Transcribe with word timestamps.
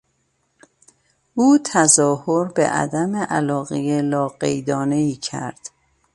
او 1.35 1.57
تظاهر 1.57 2.47
به 2.51 2.65
عدم 2.67 3.15
علاقهی 3.15 4.01
لاقیدانهای 4.01 5.15
کرد. 5.15 5.69